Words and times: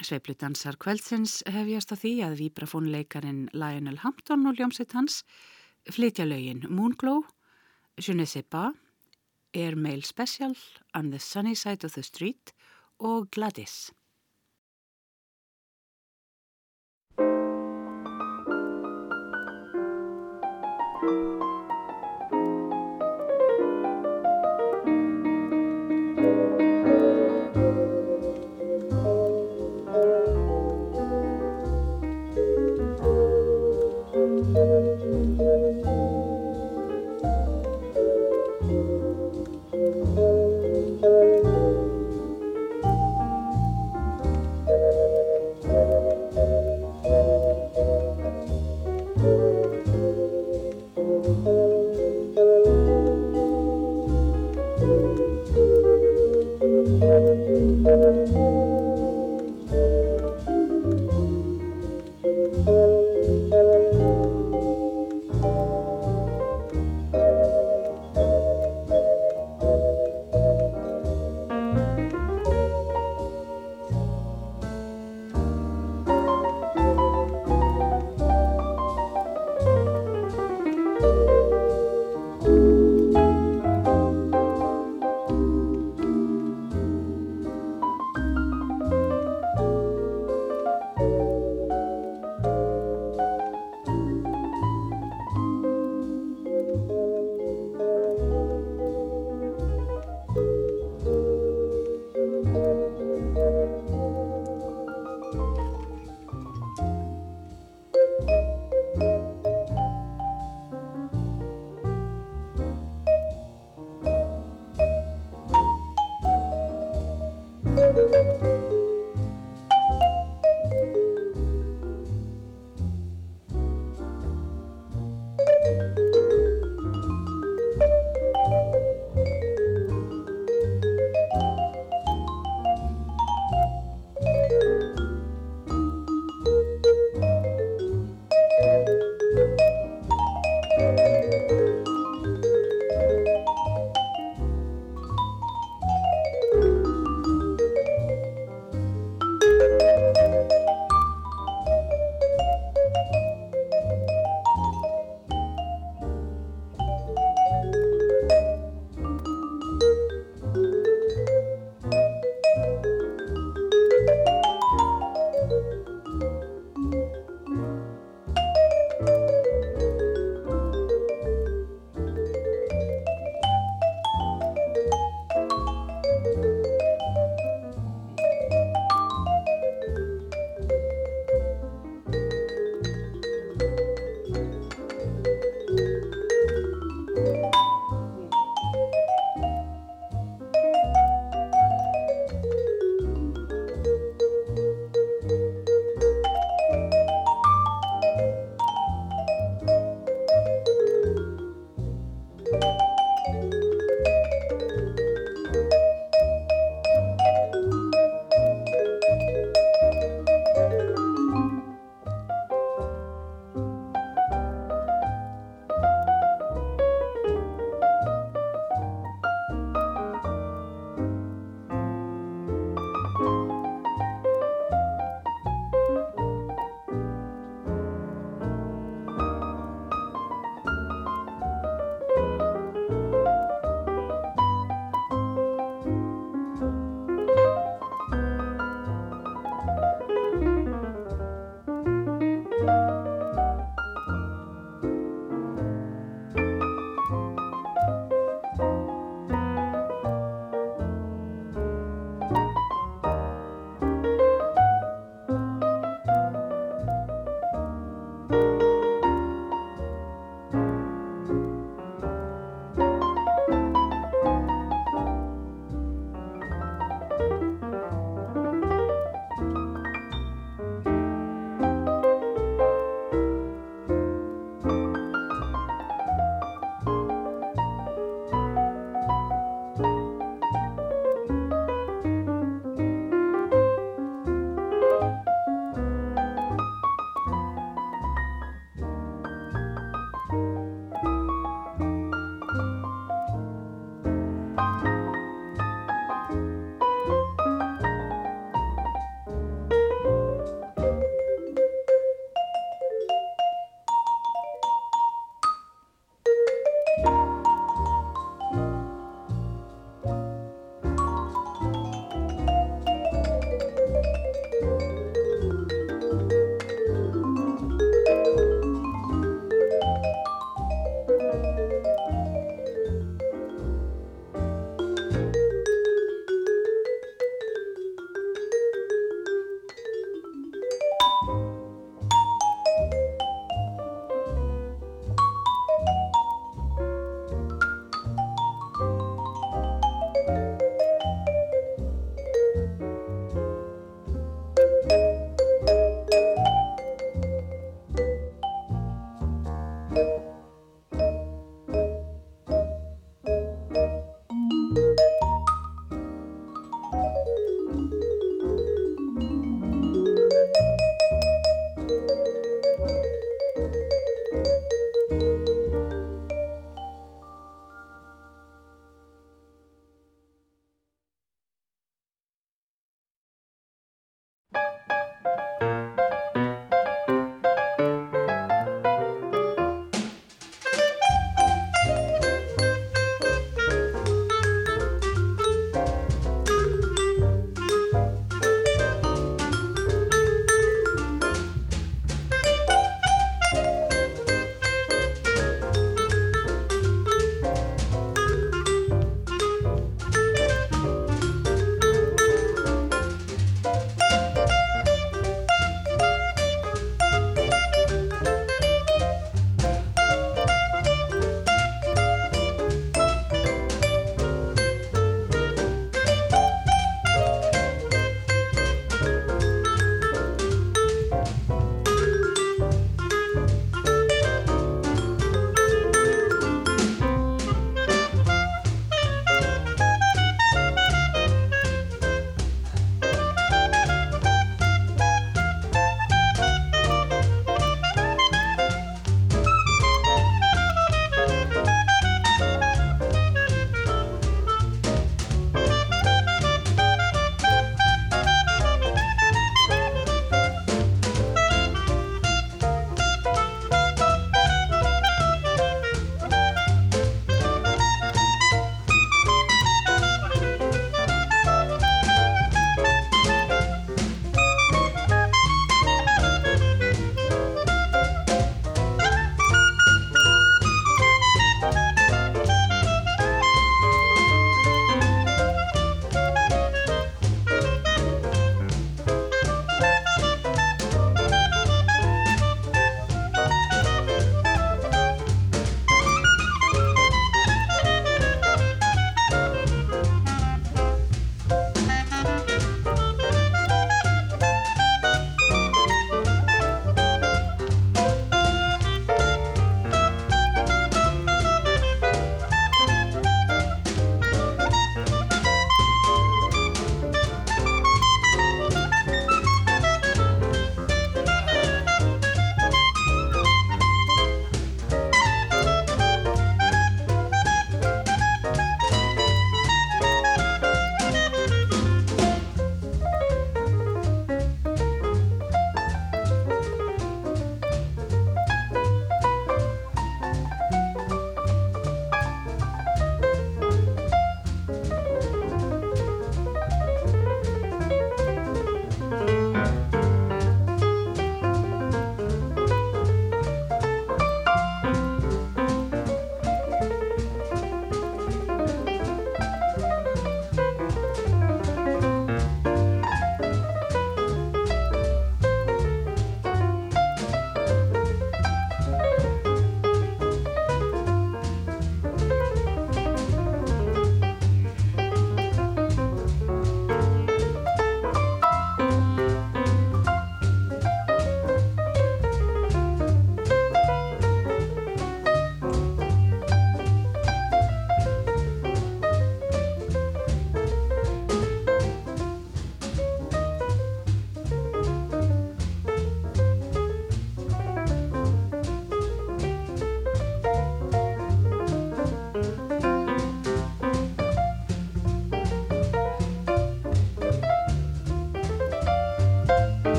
Sveipludansar 0.00 0.78
kvöldsins 0.80 1.40
hefjast 1.50 1.92
á 1.92 1.96
því 2.00 2.12
að 2.24 2.38
vibrafónleikarin 2.40 3.42
Lionel 3.52 4.00
Hampton 4.00 4.46
og 4.48 4.56
ljómsveit 4.56 4.94
hans 4.96 5.22
flytja 5.92 6.24
lögin 6.24 6.64
Moonglow, 6.68 7.24
Je 8.00 8.14
ne 8.14 8.24
sais 8.24 8.46
pas, 8.48 8.72
Air 9.52 9.76
Mail 9.76 10.02
Special, 10.02 10.54
On 10.94 11.10
the 11.10 11.18
Sunny 11.18 11.54
Side 11.54 11.84
of 11.84 11.92
the 11.94 12.02
Street 12.02 12.54
og 12.98 13.30
Gladys. 13.30 13.90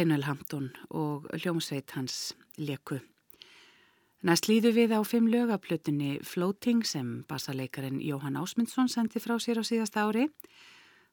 Lionel 0.00 0.22
Hampton 0.24 0.70
og 0.96 1.26
hljómsveit 1.42 1.90
hans 1.92 2.32
leku. 2.56 3.02
Næst 4.24 4.46
líðu 4.48 4.70
við 4.72 4.94
á 4.96 5.00
fimm 5.04 5.26
lögaplutinni 5.28 6.22
Floating 6.24 6.86
sem 6.88 7.10
bassaleikarin 7.28 7.98
Jóhann 8.00 8.38
Ásmundsson 8.40 8.88
sendi 8.88 9.20
frá 9.20 9.36
sér 9.36 9.60
á 9.60 9.64
síðasta 9.68 10.06
ári. 10.08 10.30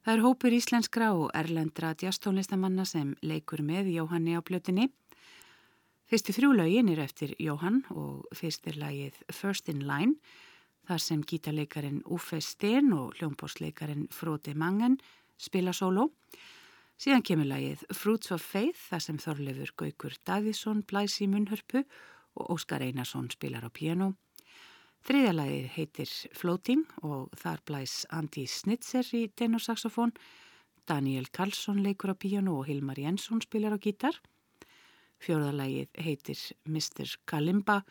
Það 0.07 0.13
er 0.13 0.23
hópur 0.23 0.55
íslenskra 0.55 1.11
og 1.19 1.35
erlendra 1.35 1.91
djastónlistamanna 1.99 2.87
sem 2.87 3.11
leikur 3.19 3.59
með 3.59 3.91
Jóhanni 3.91 4.39
á 4.39 4.41
plutinni. 4.41 4.87
Fyrstu 6.07 6.37
þrjú 6.37 6.55
lögin 6.55 6.87
eru 6.87 7.03
eftir 7.03 7.35
Jóhann 7.43 7.83
og 7.91 8.23
fyrst 8.31 8.71
er 8.71 8.79
lagið 8.79 9.19
First 9.27 9.67
in 9.67 9.83
Line 9.83 10.15
þar 10.87 11.03
sem 11.03 11.27
gítarleikarin 11.27 12.05
Uffe 12.05 12.39
Steen 12.39 12.93
og 12.95 13.19
hljómbórsleikarin 13.19 14.07
Frode 14.15 14.55
Mangen 14.55 15.01
spila 15.35 15.75
sóló. 15.75 16.07
Síðan 16.97 17.21
kemur 17.21 17.45
lagið 17.45 17.83
Fruits 17.93 18.31
of 18.33 18.41
Faith 18.41 18.79
þar 18.89 19.03
sem 19.05 19.17
Þorlefur 19.21 19.71
Gaugur 19.77 20.15
Davíðsson 20.25 20.79
blæs 20.89 21.19
í 21.21 21.27
munnhörpu 21.29 21.83
og 22.41 22.49
Óskar 22.55 22.81
Einarsson 22.81 23.27
spilar 23.29 23.67
á 23.67 23.69
piano. 23.69 24.15
Þriðja 25.05 25.35
lagið 25.35 25.67
heitir 25.75 26.15
Floating 26.33 26.81
og 27.05 27.37
þar 27.37 27.61
blæs 27.69 27.93
Andi 28.09 28.47
Snitzer 28.49 29.05
í 29.13 29.27
tenorsaxofón, 29.29 30.15
Daniel 30.89 31.29
Karlsson 31.29 31.83
leikur 31.85 32.11
á 32.11 32.17
piano 32.17 32.57
og 32.57 32.65
Hilmar 32.71 32.97
Jensson 32.97 33.45
spilar 33.45 33.77
á 33.77 33.79
gítar. 33.79 34.17
Fjórða 35.21 35.53
lagið 35.53 36.01
heitir 36.01 36.41
Mr. 36.65 37.13
Kalimba 37.29 37.83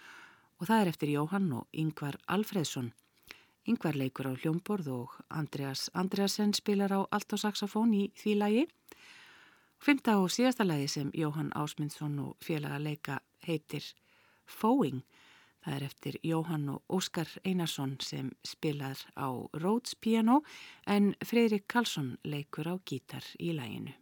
og 0.58 0.66
það 0.66 0.80
er 0.80 0.94
eftir 0.96 1.14
Jóhann 1.14 1.52
og 1.54 1.70
Yngvar 1.70 2.18
Alfredsson. 2.26 2.90
Yngvar 3.66 3.96
leikur 3.98 4.28
á 4.30 4.32
hljómborð 4.38 4.88
og 4.94 5.14
Andreas 5.34 5.88
Andreasen 5.90 6.52
spilar 6.54 6.92
á 6.94 7.00
allt 7.10 7.34
á 7.34 7.36
saxofón 7.36 7.90
í 7.98 8.04
því 8.14 8.34
lagi. 8.38 8.62
Fymta 9.82 10.14
og 10.22 10.30
síðasta 10.30 10.62
lagi 10.62 10.86
sem 10.86 11.10
Jóhann 11.10 11.50
Ásmundsson 11.50 12.14
og 12.22 12.36
félaga 12.38 12.78
leika 12.78 13.18
heitir 13.42 13.82
Fóing. 14.46 15.02
Það 15.66 15.74
er 15.74 15.82
eftir 15.82 16.18
Jóhann 16.22 16.68
og 16.70 16.82
Óskar 16.86 17.26
Einarsson 17.42 17.98
sem 17.98 18.30
spilar 18.46 19.02
á 19.18 19.34
Rhodes 19.58 19.98
piano 19.98 20.44
en 20.86 21.16
Fredrik 21.24 21.66
Karlsson 21.66 22.18
leikur 22.22 22.70
á 22.70 22.78
gítar 22.86 23.26
í 23.42 23.50
læginu. 23.50 23.98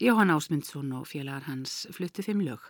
Jóhann 0.00 0.30
Ásmundsson 0.32 0.94
og 0.96 1.10
félagar 1.10 1.44
hans 1.44 1.86
fluttu 1.92 2.22
fimm 2.24 2.40
lög. 2.40 2.62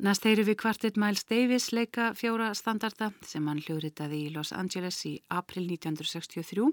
Næst 0.00 0.24
heyru 0.24 0.46
við 0.48 0.56
kvartet 0.62 0.96
Miles 0.96 1.26
Davis 1.28 1.66
leika 1.76 2.14
fjóra 2.16 2.46
standarda 2.56 3.10
sem 3.28 3.44
hann 3.44 3.60
hljóðritaði 3.60 4.22
í 4.24 4.30
Los 4.32 4.54
Angeles 4.56 5.02
í 5.04 5.18
april 5.28 5.66
1963. 5.68 6.64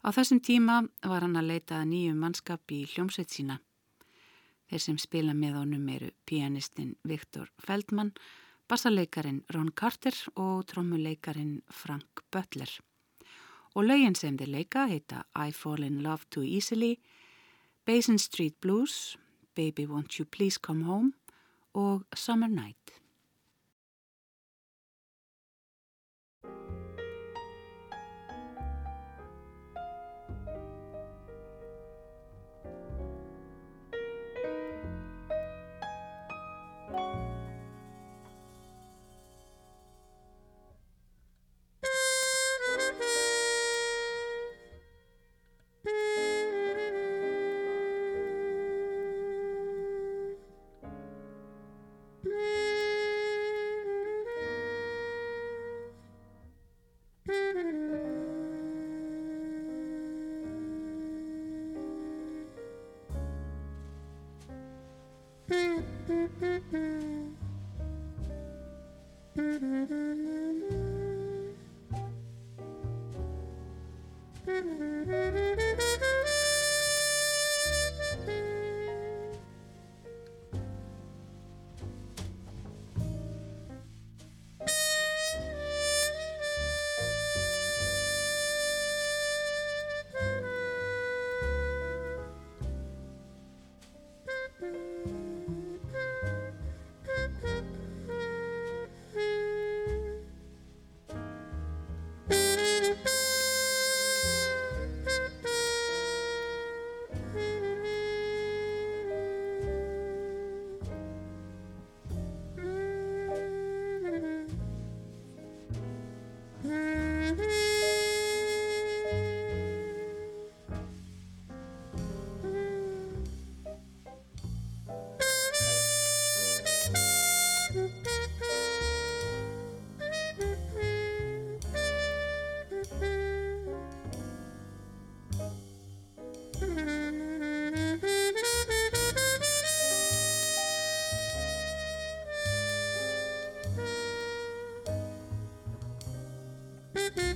Á 0.00 0.08
þessum 0.08 0.40
tíma 0.40 0.78
var 1.04 1.26
hann 1.26 1.36
að 1.36 1.50
leita 1.50 1.82
nýjum 1.84 2.16
mannskap 2.24 2.72
í 2.72 2.86
hljómsveit 2.94 3.36
sína. 3.36 3.58
Þeir 4.72 4.82
sem 4.86 4.96
spila 5.04 5.36
með 5.36 5.60
honum 5.60 5.92
eru 5.92 6.08
pianistinn 6.24 6.96
Viktor 7.04 7.52
Feldman, 7.60 8.14
bassaleikarin 8.72 9.42
Ron 9.52 9.68
Carter 9.76 10.16
og 10.32 10.64
trommuleikarin 10.72 11.60
Frank 11.68 12.24
Butler. 12.32 12.72
Og 13.76 13.84
lögin 13.84 14.16
sem 14.16 14.40
þeir 14.40 14.54
leika 14.56 14.88
heita 14.88 15.26
I 15.36 15.52
Fall 15.52 15.84
in 15.84 16.00
Love 16.00 16.24
Too 16.30 16.48
Easily, 16.48 16.94
Basin 17.86 18.18
Street 18.18 18.60
Blues, 18.60 19.16
Baby 19.54 19.86
Won't 19.86 20.18
You 20.18 20.24
Please 20.24 20.58
Come 20.58 20.84
Home 20.84 21.12
og 21.74 22.02
Summer 22.14 22.48
Night. 22.48 22.85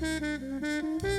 Música 0.00 1.09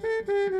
Mm-hmm. 0.00 0.57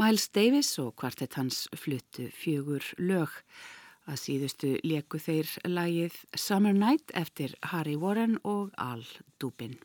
Miles 0.00 0.30
Davis 0.32 0.78
og 0.80 0.94
kvartett 0.96 1.34
hans 1.36 1.66
fluttu 1.76 2.30
fjögur 2.32 2.86
lög. 2.96 3.34
Að 4.08 4.16
síðustu 4.22 4.70
leku 4.80 5.18
þeir 5.20 5.50
lagið 5.68 6.16
Summer 6.32 6.72
Night 6.72 7.12
eftir 7.12 7.52
Harry 7.68 7.98
Warren 8.00 8.38
og 8.40 8.72
Al 8.80 9.04
Dubin. 9.42 9.76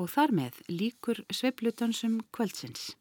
Og 0.00 0.08
þar 0.14 0.32
með 0.32 0.62
líkur 0.72 1.20
sveplutansum 1.28 2.22
kvöldsins. 2.32 2.94